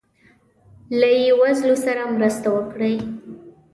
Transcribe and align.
له 0.99 1.07
یی 1.21 1.29
وزلو 1.41 1.75
سره 1.85 2.01
مرسته 2.15 2.47
وکړي 2.55 2.95